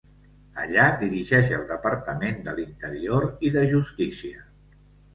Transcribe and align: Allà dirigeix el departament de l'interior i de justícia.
Allà 0.63 0.85
dirigeix 1.03 1.51
el 1.59 1.67
departament 1.73 2.41
de 2.49 2.57
l'interior 2.61 3.31
i 3.51 3.57
de 3.61 3.67
justícia. 3.79 4.47